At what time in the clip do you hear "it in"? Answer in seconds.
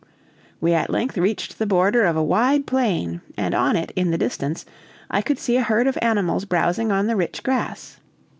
3.75-4.09